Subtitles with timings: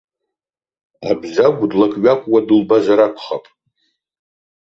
[1.09, 3.45] Абзагә длак-ҩакуа дылбазар акәхап.